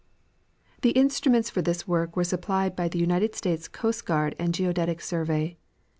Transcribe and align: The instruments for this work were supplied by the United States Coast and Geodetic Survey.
The 0.81 0.93
instruments 0.93 1.51
for 1.51 1.61
this 1.61 1.87
work 1.87 2.15
were 2.15 2.23
supplied 2.23 2.75
by 2.75 2.87
the 2.87 2.97
United 2.97 3.35
States 3.35 3.67
Coast 3.67 4.09
and 4.09 4.51
Geodetic 4.51 4.99
Survey. 4.99 5.57